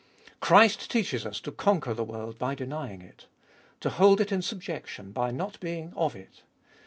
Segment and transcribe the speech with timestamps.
[0.39, 3.27] Christ teaches us to conquer the world by denying it;
[3.81, 6.41] to hold it in subjection by not being of it.